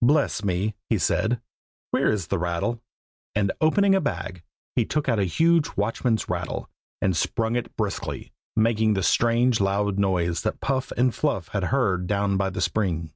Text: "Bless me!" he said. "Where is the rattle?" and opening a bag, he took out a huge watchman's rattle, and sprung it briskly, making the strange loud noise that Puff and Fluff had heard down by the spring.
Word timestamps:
"Bless 0.00 0.42
me!" 0.42 0.74
he 0.88 0.96
said. 0.96 1.38
"Where 1.90 2.10
is 2.10 2.28
the 2.28 2.38
rattle?" 2.38 2.80
and 3.34 3.52
opening 3.60 3.94
a 3.94 4.00
bag, 4.00 4.42
he 4.74 4.86
took 4.86 5.06
out 5.06 5.18
a 5.18 5.24
huge 5.24 5.76
watchman's 5.76 6.30
rattle, 6.30 6.70
and 7.02 7.14
sprung 7.14 7.56
it 7.56 7.76
briskly, 7.76 8.32
making 8.56 8.94
the 8.94 9.02
strange 9.02 9.60
loud 9.60 9.98
noise 9.98 10.40
that 10.44 10.60
Puff 10.62 10.92
and 10.92 11.14
Fluff 11.14 11.48
had 11.48 11.64
heard 11.64 12.06
down 12.06 12.38
by 12.38 12.48
the 12.48 12.62
spring. 12.62 13.12